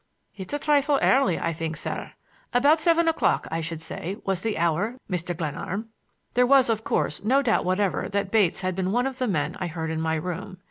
[0.35, 2.13] "It's a trifle early, I think, sir.
[2.55, 5.37] About seven o'clock, I should say, was the hour, Mr.
[5.37, 5.89] Glenarm."
[6.33, 9.55] There was, of course, no doubt whatever that Bates had been one of the men
[9.59, 10.57] I heard in my room.